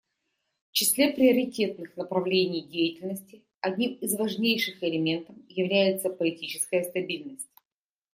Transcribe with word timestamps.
В 0.71 0.71
числе 0.71 1.11
приоритетных 1.13 1.95
направлений 1.95 2.63
деятельности 2.63 3.43
одним 3.59 3.93
из 3.97 4.15
важнейших 4.17 4.83
элементов 4.83 5.35
является 5.47 6.09
политическая 6.09 6.83
стабильность. 6.83 7.51